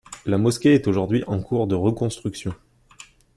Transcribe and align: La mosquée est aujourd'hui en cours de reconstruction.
La 0.25 0.39
mosquée 0.39 0.73
est 0.73 0.87
aujourd'hui 0.87 1.23
en 1.27 1.39
cours 1.43 1.67
de 1.67 1.75
reconstruction. 1.75 2.55